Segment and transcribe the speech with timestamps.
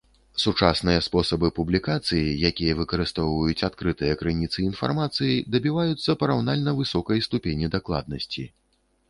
[0.43, 8.43] Сучасныя спосабы публікацыі, якія выкарыстоўваюць адкрытыя крыніцы інфармацыі, дабіваюцца параўнальна высокай ступені дакладнасці.